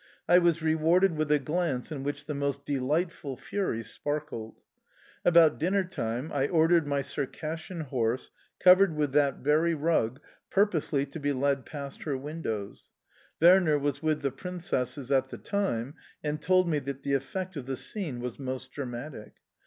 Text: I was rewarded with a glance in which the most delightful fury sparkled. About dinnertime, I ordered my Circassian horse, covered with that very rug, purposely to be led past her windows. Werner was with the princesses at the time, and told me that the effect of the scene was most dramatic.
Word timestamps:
I 0.27 0.39
was 0.39 0.63
rewarded 0.63 1.15
with 1.15 1.31
a 1.31 1.37
glance 1.37 1.91
in 1.91 2.01
which 2.01 2.25
the 2.25 2.33
most 2.33 2.65
delightful 2.65 3.37
fury 3.37 3.83
sparkled. 3.83 4.55
About 5.23 5.59
dinnertime, 5.59 6.31
I 6.33 6.47
ordered 6.47 6.87
my 6.87 7.03
Circassian 7.03 7.81
horse, 7.81 8.31
covered 8.59 8.95
with 8.95 9.11
that 9.11 9.35
very 9.43 9.75
rug, 9.75 10.19
purposely 10.49 11.05
to 11.05 11.19
be 11.19 11.33
led 11.33 11.67
past 11.67 12.01
her 12.01 12.17
windows. 12.17 12.87
Werner 13.39 13.77
was 13.77 14.01
with 14.01 14.23
the 14.23 14.31
princesses 14.31 15.11
at 15.11 15.29
the 15.29 15.37
time, 15.37 15.93
and 16.23 16.41
told 16.41 16.67
me 16.67 16.79
that 16.79 17.03
the 17.03 17.13
effect 17.13 17.55
of 17.55 17.67
the 17.67 17.77
scene 17.77 18.21
was 18.21 18.39
most 18.39 18.71
dramatic. 18.71 19.33